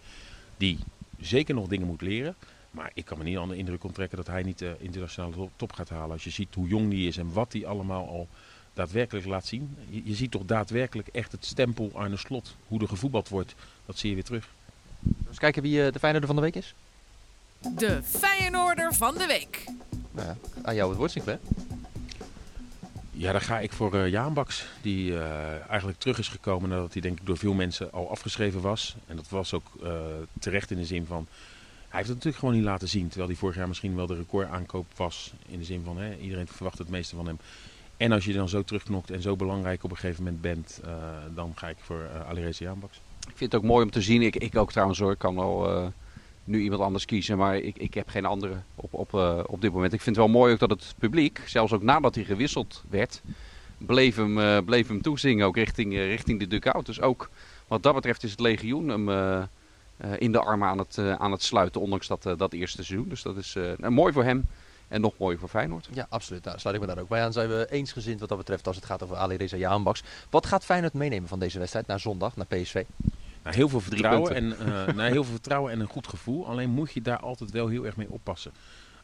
[0.56, 0.78] die
[1.20, 2.34] zeker nog dingen moet leren.
[2.70, 5.48] Maar ik kan me niet aan de indruk onttrekken dat hij niet de uh, internationale
[5.56, 6.10] top gaat halen.
[6.10, 8.28] Als je ziet hoe jong die is en wat hij allemaal al
[8.74, 9.76] daadwerkelijk laat zien.
[9.88, 12.56] Je, je, ziet toch daadwerkelijk echt het stempel Arne Slot.
[12.68, 13.54] Hoe er gevoetbald wordt,
[13.86, 14.48] dat zie je weer terug.
[15.28, 16.74] Eens kijken wie uh, de Feyenoorder van de week is.
[17.60, 19.64] De Feyenoorder van de week.
[20.10, 21.38] Nou ja, aan jou het woord, Sinclair.
[23.20, 24.66] Ja, daar ga ik voor uh, Jaan Baks.
[24.82, 28.60] Die uh, eigenlijk terug is gekomen nadat hij denk ik door veel mensen al afgeschreven
[28.60, 28.96] was.
[29.06, 29.92] En dat was ook uh,
[30.38, 31.26] terecht in de zin van...
[31.88, 33.08] Hij heeft het natuurlijk gewoon niet laten zien.
[33.08, 35.32] Terwijl hij vorig jaar misschien wel de recordaankoop was.
[35.48, 37.38] In de zin van hè, iedereen verwacht het meeste van hem.
[38.00, 40.92] En als je dan zo terugknokt en zo belangrijk op een gegeven moment bent, uh,
[41.34, 43.00] dan ga ik voor uh, Alireza Jaanbaks.
[43.20, 44.22] Ik vind het ook mooi om te zien.
[44.22, 45.12] Ik, ik ook trouwens hoor.
[45.12, 45.86] Ik kan wel uh,
[46.44, 49.14] nu iemand anders kiezen, maar ik, ik heb geen andere op, op,
[49.46, 49.92] op dit moment.
[49.92, 53.22] Ik vind het wel mooi ook dat het publiek, zelfs ook nadat hij gewisseld werd,
[53.78, 56.86] bleef hem, bleef hem toezingen ook richting, richting de dugout.
[56.86, 57.30] Dus ook
[57.68, 59.08] wat dat betreft is het legioen hem
[60.18, 63.08] in de armen aan het, aan het sluiten, ondanks dat, dat eerste seizoen.
[63.08, 64.46] Dus dat is mooi voor hem.
[64.90, 65.88] En nog mooier voor Feyenoord.
[65.92, 66.44] Ja, absoluut.
[66.44, 67.32] Daar sluit ik me daar ook bij aan.
[67.32, 70.02] Zijn we eensgezind wat dat betreft als het gaat over Ali Reza Jahanbaks.
[70.30, 72.84] Wat gaat Feyenoord meenemen van deze wedstrijd naar zondag, naar PSV?
[73.42, 76.46] Nou, heel veel vertrouwen en uh, nou, heel veel vertrouwen en een goed gevoel.
[76.46, 78.52] Alleen moet je daar altijd wel heel erg mee oppassen.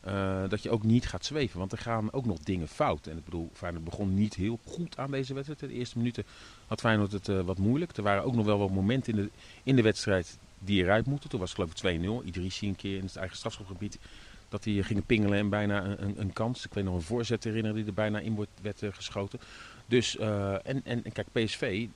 [0.07, 3.07] Uh, dat je ook niet gaat zweven, want er gaan ook nog dingen fout.
[3.07, 5.61] En ik bedoel, Feyenoord begon niet heel goed aan deze wedstrijd.
[5.61, 6.25] De eerste minuten
[6.67, 7.97] had Feyenoord het uh, wat moeilijk.
[7.97, 9.31] Er waren ook nog wel wat momenten in de,
[9.63, 11.31] in de wedstrijd die eruit moeten.
[11.31, 12.27] Toen was het geloof ik 2-0.
[12.27, 13.99] Idrissi een keer in het eigen strafschopgebied
[14.49, 16.65] dat die gingen pingelen en bijna een, een, kans.
[16.65, 19.41] Ik weet nog een voorzet herinneren die er bijna in wordt, werd uh, geschoten.
[19.87, 21.87] Dus, en, en, en, kijk, PSV,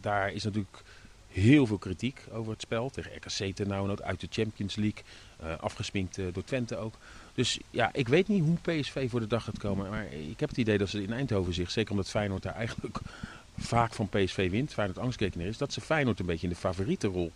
[0.00, 0.82] daar is natuurlijk
[1.28, 2.90] heel veel kritiek over het spel.
[2.90, 5.02] Tegen RKC nou ook uit de Champions League.
[5.42, 6.94] Uh, afgespinkt door Twente ook.
[7.34, 9.90] Dus ja, ik weet niet hoe PSV voor de dag gaat komen.
[9.90, 12.98] Maar ik heb het idee dat ze in Eindhoven zich, zeker omdat Feyenoord daar eigenlijk
[13.56, 17.06] vaak van PSV wint, Feyenoord angstkekener is, dat ze Feyenoord een beetje in de favoriete
[17.06, 17.32] rol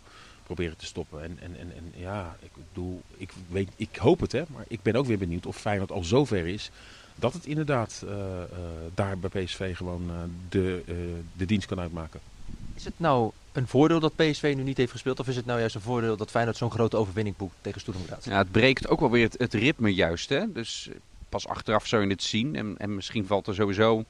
[0.55, 1.23] proberen te stoppen.
[1.23, 4.81] En, en, en, en ja, ik, bedoel, ik, weet, ik hoop het hè, maar ik
[4.81, 6.71] ben ook weer benieuwd of Feyenoord al zover is
[7.15, 8.11] dat het inderdaad uh,
[8.93, 10.11] daar bij PSV gewoon
[10.49, 10.83] de,
[11.33, 12.19] de dienst kan uitmaken.
[12.75, 15.19] Is het nou een voordeel dat PSV nu niet heeft gespeeld?
[15.19, 18.25] Of is het nou juist een voordeel dat Feyenoord zo'n grote overwinning boekt tegen Graz?
[18.25, 20.29] Ja, het breekt ook wel weer het, het, ritme juist.
[20.29, 20.51] Hè?
[20.51, 20.89] Dus
[21.29, 22.55] pas achteraf zou je het zien.
[22.55, 24.05] En, en misschien valt er sowieso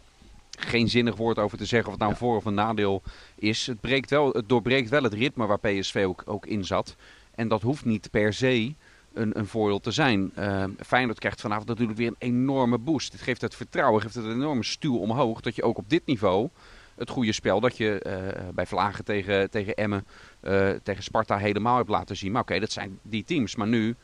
[0.66, 3.02] geen zinnig woord over te zeggen of het nou een voor- of een nadeel
[3.36, 3.68] is.
[3.68, 6.96] Het, breekt wel, het doorbreekt wel het ritme waar PSV ook, ook in zat.
[7.36, 8.76] En dat hoeft niet per se
[9.14, 10.32] een, een voordeel te zijn.
[10.38, 13.12] Uh, Feyenoord krijgt vanavond natuurlijk weer een enorme boost.
[13.12, 15.42] Dit geeft het vertrouwen, geeft het een enorme stuw omhoog.
[15.42, 16.50] Dat je ook op dit niveau
[16.96, 20.06] het goede spel dat je uh, bij Vlagen tegen, tegen Emmen,
[20.42, 22.32] uh, tegen Sparta helemaal hebt laten zien.
[22.32, 23.56] Maar oké, okay, dat zijn die teams.
[23.56, 23.96] Maar nu,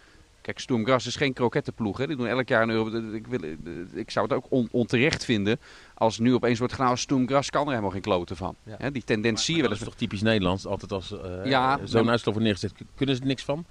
[0.47, 1.97] kijk, Sturm Gras is geen krokettenploeg.
[1.97, 2.07] Hè?
[2.07, 3.13] Die doen elk jaar een euro.
[3.13, 3.39] Ik, wil,
[3.93, 5.59] ik zou het ook on, onterecht vinden
[5.93, 8.55] als nu opeens wordt gedaan, Sturm Gras kan er helemaal geen kloten van.
[8.63, 8.75] Ja.
[8.77, 8.91] Hè?
[8.91, 9.79] Die tendens zie je wel eens.
[9.79, 13.21] Dat is toch typisch Nederlands, altijd als uh, ja, zo'n uitslag wordt neergezet, kunnen ze
[13.21, 13.65] er niks van.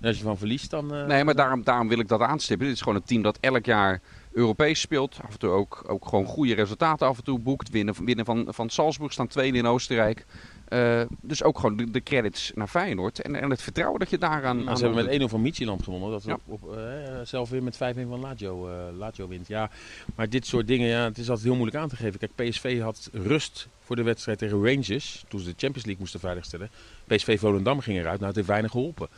[0.00, 0.94] En als je van verliest, dan...
[0.94, 2.66] Uh, nee, maar daarom, daarom wil ik dat aanstippen.
[2.66, 4.00] Dit is gewoon een team dat elk jaar
[4.32, 5.18] Europees speelt.
[5.24, 7.70] Af en toe ook, ook gewoon goede resultaten af en toe boekt.
[7.70, 10.26] Winnen, winnen van, van Salzburg, staan tweede in Oostenrijk.
[10.70, 13.20] Uh, dus ook gewoon de, de, credits naar Feyenoord.
[13.20, 14.64] En, en het vertrouwen dat je daaraan...
[14.64, 16.10] Nou, ze hebben met 1-0 van Michieland gewonnen.
[16.10, 16.32] Dat ja.
[16.32, 16.84] op, op, uh,
[17.24, 19.48] zelf weer met 5-1 van Lazio, uh, Lazio wint.
[19.48, 19.70] Ja,
[20.14, 22.18] maar dit soort dingen, ja, het is altijd heel moeilijk aan te geven.
[22.18, 25.24] Kijk, PSV had rust voor de wedstrijd tegen Rangers.
[25.28, 26.70] Toen ze de Champions League moesten veiligstellen.
[27.06, 28.16] PSV Volendam ging eruit.
[28.16, 29.08] Nou, het heeft weinig geholpen.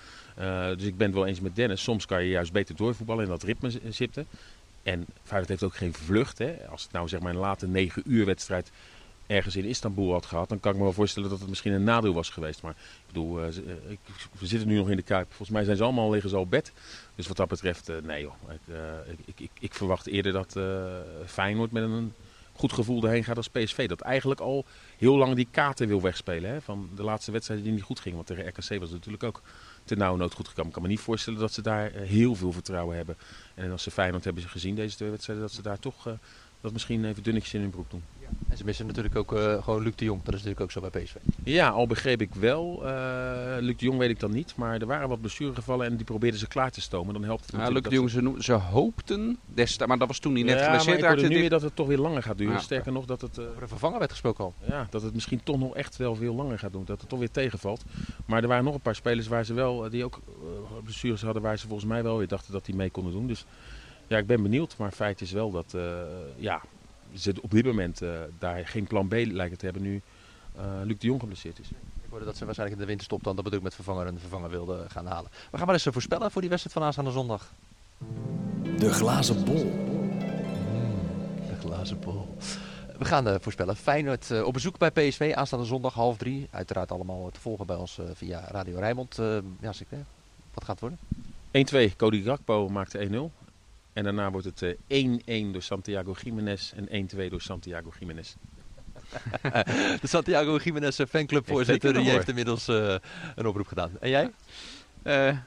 [0.77, 1.83] dus ik ben het wel eens met Dennis.
[1.83, 4.27] Soms kan je juist beter doorvoetballen en dat ritme zitten.
[4.83, 6.39] En Feyenoord heeft ook geen vlucht.
[6.39, 6.57] Hè.
[6.71, 8.71] Als het nou zeg maar een late 9 uur wedstrijd
[9.33, 11.85] ergens in Istanbul had gehad, dan kan ik me wel voorstellen dat het misschien een
[11.85, 12.63] nadeel was geweest.
[12.63, 13.57] Maar ik bedoel, uh,
[13.89, 13.99] ik,
[14.39, 15.27] we zitten nu nog in de Kuip.
[15.29, 16.73] Volgens mij zijn ze allemaal liggen zo op bed.
[17.15, 18.35] Dus wat dat betreft, uh, nee joh.
[18.51, 20.57] Ik, ik, ik, ik, verwacht eerder dat
[21.27, 22.13] Feyenoord met een
[22.53, 23.89] goed gevoel erheen gaat als PSV.
[23.89, 24.65] Dat eigenlijk al
[24.99, 26.51] heel lang die kaarten wil wegspelen.
[26.51, 28.17] Hè, van de laatste wedstrijden die niet goed gingen.
[28.17, 29.43] Want tegen RKC was het natuurlijk ook
[29.85, 30.69] ten nauwe nood goed gekomen.
[30.69, 33.17] Ik kan me niet voorstellen dat ze daar heel veel vertrouwen hebben.
[33.55, 36.07] En als ze Feyenoord hebben gezien deze twee wedstrijden, dat ze daar toch
[36.63, 38.03] dat misschien even dunnetjes in hun broek doen.
[38.21, 38.29] Ja.
[38.49, 40.23] En ze missen natuurlijk ook uh, gewoon Luc de Jong.
[40.23, 41.15] Dat is natuurlijk ook zo bij PSV.
[41.45, 42.81] Ja, al begreep ik wel.
[42.85, 42.91] Uh,
[43.59, 44.57] Luc de Jong weet ik dan niet.
[44.57, 47.15] Maar er waren wat blessuregevallen en die probeerden ze klaar te stomen.
[47.15, 50.33] Dan helpt het ja, Luc de Jong, ze, ze hoopten destijds, maar dat was toen
[50.33, 51.29] niet net ja, geblesseerd raakte.
[51.29, 52.55] nu weer dat het toch weer langer gaat duren.
[52.55, 52.61] Ja.
[52.61, 53.39] Sterker nog dat het...
[53.39, 54.55] Uh, een vervanger werd gesproken al.
[54.69, 56.85] Ja, dat het misschien toch nog echt wel veel langer gaat doen.
[56.85, 57.85] Dat het toch weer tegenvalt.
[58.27, 60.21] Maar er waren nog een paar spelers waar ze wel, die ook
[60.83, 63.27] blessures hadden waar ze volgens mij wel weer dachten dat die mee konden doen.
[63.27, 63.45] Dus
[64.07, 64.77] ja, ik ben benieuwd.
[64.77, 65.93] Maar feit is wel dat uh,
[66.37, 66.63] ja,
[67.15, 70.03] ze op dit moment uh, daar geen plan B lijken te hebben nu
[70.57, 71.69] uh, Luc de Jong geblesseerd is.
[71.71, 74.19] Ik hoorde dat ze waarschijnlijk in de winterstop dan dat bedoel ik met vervanger en
[74.21, 75.31] vervanger wilden gaan halen.
[75.51, 77.53] We gaan maar eens voorspellen voor die wedstrijd van aanstaande zondag.
[78.79, 79.65] De glazen bol.
[79.65, 81.01] Mm,
[81.49, 82.37] de glazen bol.
[82.99, 83.77] We gaan uh, voorspellen.
[83.77, 86.49] Feyenoord uh, op bezoek bij PSV aanstaande zondag half drie.
[86.51, 89.17] Uiteraard allemaal te volgen bij ons uh, via Radio Rijnmond.
[89.61, 89.99] ja, zeker.
[90.55, 90.99] Wat gaat het
[91.51, 91.91] worden?
[91.93, 91.97] 1-2.
[91.97, 93.52] Cody Gakpo maakte 1-0.
[93.93, 98.35] En daarna wordt het 1-1 uh, door Santiago Jiménez en 1-2 door Santiago Jiménez.
[100.01, 102.95] de Santiago Jiménez fanclubvoorzitter die heeft inmiddels uh,
[103.35, 103.91] een oproep gedaan.
[104.01, 104.31] En jij?
[105.03, 105.39] Uh,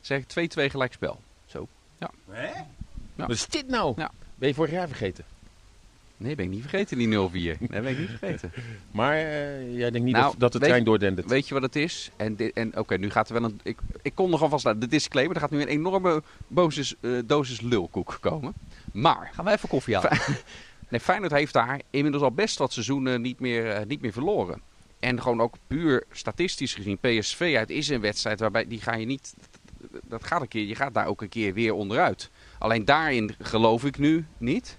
[0.00, 1.20] zeg 2-2 gelijkspel.
[1.46, 1.68] Zo.
[1.98, 2.10] Ja.
[2.30, 2.46] Hè?
[2.46, 3.26] Ja.
[3.26, 3.94] Wat is dit nou?
[3.96, 4.10] Ja.
[4.34, 5.24] Ben je vorig jaar vergeten?
[6.20, 7.10] Nee, ben ik niet vergeten, die 0-4.
[7.32, 8.52] Nee, ben ik niet vergeten.
[8.90, 11.28] maar uh, jij denkt niet nou, dat, dat de trein doordendert?
[11.28, 12.10] Weet je wat het is?
[12.16, 13.60] En, en oké, okay, nu gaat er wel een...
[13.62, 15.34] Ik, ik kon nog alvast de disclaimer.
[15.34, 18.52] Er gaat nu een enorme bosis, uh, dosis lulkoek komen.
[18.92, 19.30] Maar...
[19.32, 20.18] Gaan wij even koffie halen?
[20.90, 24.60] nee, Feyenoord heeft daar inmiddels al best wat seizoenen niet meer, uh, niet meer verloren.
[24.98, 26.98] En gewoon ook puur statistisch gezien.
[26.98, 29.34] PSV uit is een wedstrijd waarbij die ga je niet...
[30.02, 32.30] Dat gaat een keer, je gaat daar ook een keer weer onderuit.
[32.58, 34.78] Alleen daarin geloof ik nu niet.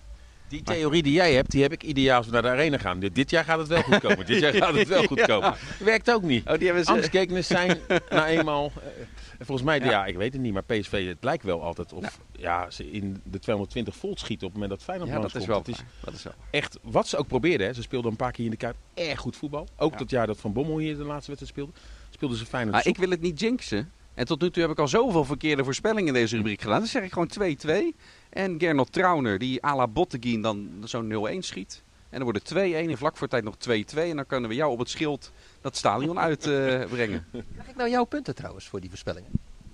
[0.51, 2.99] Die theorie die jij hebt, die heb ik ideaal als we naar de arena gaan.
[2.99, 4.25] Dit, dit jaar gaat het wel goed komen.
[4.25, 5.53] Dit jaar gaat het wel goed komen.
[5.79, 6.47] Werkt ook niet.
[6.49, 6.91] Oh, die hebben ze...
[6.91, 8.71] Angstgekens zijn na eenmaal.
[8.75, 8.89] eh,
[9.37, 10.05] volgens mij, ja.
[10.05, 12.69] ik weet het niet, maar PSV, het lijkt wel altijd of ja.
[12.69, 15.57] ze in de 220 volt schieten op het moment dat Feyenoord Ja, dat is wel
[15.63, 15.83] Dat is.
[16.03, 16.33] Dat is wel.
[16.51, 17.67] echt wat ze ook probeerden.
[17.67, 17.73] Hè.
[17.73, 19.67] Ze speelden een paar keer in de Kuip erg goed voetbal.
[19.77, 19.97] Ook Ja.
[19.97, 21.71] dat jaar dat Van Bommel hier de laatste wedstrijd speelde,
[22.09, 22.93] speelden ze Feyenoord Maar soep.
[22.93, 23.91] ik wil het niet jinxen.
[24.13, 26.79] En tot nu toe heb ik al zoveel verkeerde voorspellingen in deze rubriek gedaan.
[26.79, 27.95] Dan zeg ik gewoon 2-2.
[28.31, 31.83] En Gernot Trauner, die à la Botteguin dan zo'n 0-1 schiet.
[32.09, 33.69] En dan wordt het 2-1 en vlak voor tijd nog 2-2.
[33.93, 37.25] En dan kunnen we jou op het schild dat stadion uitbrengen.
[37.31, 39.31] Krijg ik nou jouw punten trouwens voor die voorspellingen?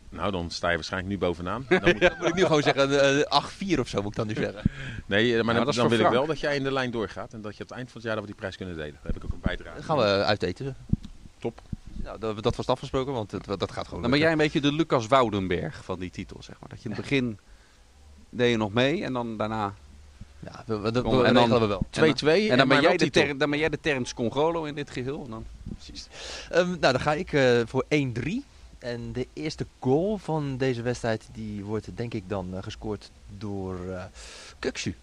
[0.10, 1.66] Nou, dan sta je waarschijnlijk nu bovenaan.
[1.70, 4.28] Dan moet, Dan moet ik nu gewoon zeggen eh, 8-4 of zo moet ik dan
[4.28, 4.62] nu zeggen.
[5.06, 6.72] nee, eh, maar maar dan, dat is dan wil ik wel dat jij in de
[6.72, 7.34] lijn doorgaat.
[7.34, 8.94] En dat je aan het eind van het jaar dat we die prijs kunnen delen.
[8.94, 9.76] Daar heb ik ook een bijdrage.
[9.76, 10.76] Dan gaan we uiteten.
[11.40, 11.62] Top.
[12.04, 14.62] Nou, dat, dat was afgesproken, want het, dat gaat gewoon Dan ben jij een beetje
[14.62, 16.70] de Lucas Woudenberg van die titel, zeg maar.
[16.70, 17.40] Dat je in het begin
[18.38, 19.74] deed je nog mee en dan daarna...
[20.40, 22.14] Ja, we, we, we, Kom, we en dan- regelen we wel.
[22.16, 24.76] 2-2 en, En dan ben, jij de ter, dan ben jij de Terrence Congolo in
[24.76, 25.24] dit geheel.
[25.24, 25.46] En dan...
[25.76, 26.08] Precies.
[26.50, 27.90] Ehm, nou, dan ga ik eh, voor 1-3.
[28.80, 33.90] En de eerste goal van deze wedstrijd die wordt denk ik dan eh, gescoord door
[33.90, 34.04] eh
[34.60, 34.96] Kuksu.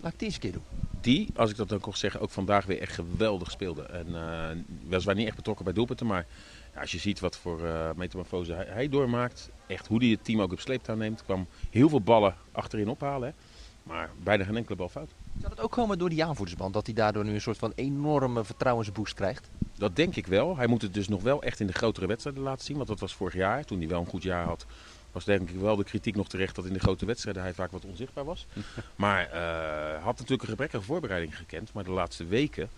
[0.00, 0.62] Laat ik die eens een keer doen.
[1.00, 3.82] Die, als ik dat ook mag zeggen, ook vandaag weer echt geweldig speelde.
[3.82, 4.48] En eh
[4.88, 6.26] weliswaar niet echt betrokken bij doelpunten, maar
[6.74, 10.24] ja, als je ziet wat voor eh metamorfose hij, hij doormaakt, echt hoe hij het
[10.24, 13.28] team ook op sleeptouw neemt, kwam heel veel ballen achterin ophalen.
[13.28, 13.34] Hè.
[13.82, 15.10] Maar bijna geen enkele bal fout.
[15.40, 16.74] Zou dat ook komen door die aanvoerdersband?
[16.74, 19.50] Dat hij daardoor nu een soort van enorme vertrouwensboost krijgt?
[19.74, 20.56] Dat denk ik wel.
[20.56, 22.76] Hij moet het dus nog wel echt in de grotere wedstrijden laten zien.
[22.76, 24.66] Want dat was vorig jaar, toen hij wel een goed jaar had.
[25.12, 27.70] Was denk ik wel de kritiek nog terecht dat in de grote wedstrijden hij vaak
[27.70, 28.46] wat onzichtbaar was.
[28.96, 31.72] maar eh had natuurlijk een gebrekkige voorbereiding gekend.
[31.72, 32.70] Maar de laatste weken,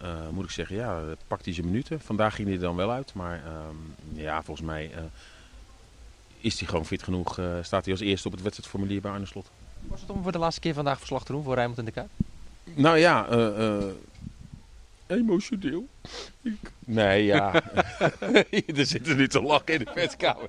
[0.00, 2.00] eh, moet ik zeggen, ja, pakt hij zijn minuten.
[2.00, 3.14] Vandaag ging hij er dan wel uit.
[3.14, 5.02] Maar ehm, ja, volgens mij eh,
[6.40, 7.38] is hij gewoon fit genoeg.
[7.38, 9.50] eh, staat hij als eerste op het wedstrijdformulier bij Arne Slot.
[9.80, 11.90] Was het om voor de laatste keer vandaag verslag te doen voor Rijnmond in de
[11.90, 12.08] Kuip?
[12.74, 13.84] Nou ja, eh, eh,
[15.06, 15.88] emotioneel.
[16.42, 17.54] Ik- Nee, ja.
[18.76, 20.48] er zitten nu te lachen in de perskamer.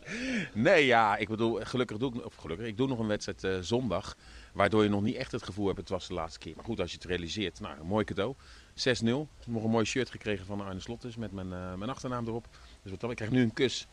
[0.53, 3.57] Nee, ja, ik bedoel, gelukkig doe ik, of gelukkig, ik doe nog een wedstrijd eh,
[3.61, 4.15] zondag.
[4.53, 6.53] Waardoor je nog niet echt het gevoel hebt, het was de laatste keer.
[6.55, 8.35] Maar goed, als je het realiseert, nou, een mooi cadeau.
[8.73, 9.27] 6-0.
[9.45, 12.47] Nog een mooi shirt gekregen van Arne Slot dus, met mijn, eh, mijn achternaam erop.
[12.81, 13.87] Dus wat dan, ik krijg nu een kus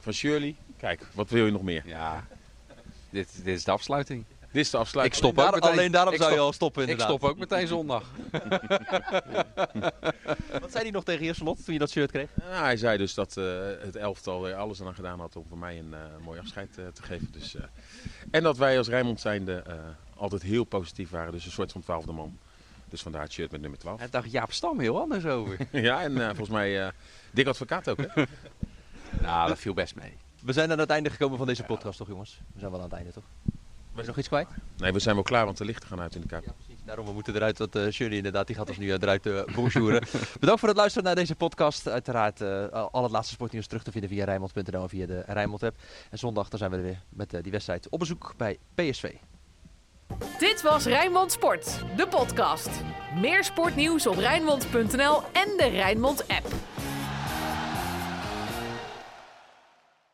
[0.00, 0.54] van Shirley.
[0.76, 1.82] Kijk, wat wil je nog meer?
[1.86, 2.24] Ja,
[3.10, 4.24] dit, dit is de afsluiting.
[4.52, 5.18] Dit is de afsluiting.
[5.20, 5.70] Ik stop ook Daar- meteen.
[5.78, 7.16] alleen daarom Ik zou je al stoppen Ik inderdaad.
[7.16, 8.04] stop ook meteen zondag.
[10.60, 12.28] Wat zei hij nog tegen je slot toen je dat shirt kreeg?
[12.34, 13.44] Nou, hij zei dus dat eh,
[13.80, 16.86] het elftal er alles aan gedaan had om voor mij een eh, mooi afscheid eh,
[16.86, 17.28] te geven.
[17.32, 17.62] Dus, eh,
[18.30, 19.74] en dat wij als Rijnmond zijnde eh,
[20.14, 21.32] altijd heel positief waren.
[21.32, 22.38] Dus een soort van twaalfde man.
[22.88, 23.98] Dus vandaar het shirt met nummer 12.
[23.98, 25.56] Daar dacht Jaap Stam heel anders over.
[25.72, 26.88] ja, en eh, volgens mij uh,
[27.30, 27.98] dik advocaat ook.
[27.98, 28.22] Hè?
[29.20, 30.16] nou, dat viel best mee.
[30.42, 32.40] We zijn aan het einde gekomen van deze podcast, toch jongens?
[32.52, 33.24] We zijn wel aan het einde, toch?
[33.94, 34.48] Ben je nog iets kwijt?
[34.76, 36.44] Nee, we zijn wel klaar, want de lichten gaan uit in de Kuip.
[36.44, 36.82] Ja, precies.
[36.84, 37.56] Daarom, we moeten eruit.
[37.56, 40.02] Dat uh, Shirley inderdaad, die gaat ons nu uh, eruit uh, bonjouren.
[40.40, 41.88] Bedankt voor het luisteren naar deze podcast.
[41.88, 45.62] Uiteraard uh, al het laatste sportnieuws terug te vinden via Rijnmond.nl en via de Rijnmond
[45.62, 45.76] app.
[46.10, 49.12] En zondag dan zijn we er weer met uh, die wedstrijd op bezoek bij PSV.
[50.38, 52.70] Dit was Rijnmond Sport, de podcast.
[53.20, 56.73] Meer sportnieuws op Rijnmond.nl en de Rijnmond app.